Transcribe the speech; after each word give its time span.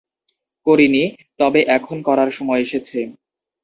করিনি, 0.67 1.03
তবে 1.39 1.59
এখন 1.77 1.97
করার 2.07 2.29
সময় 2.37 2.61
এসেছে। 2.65 2.99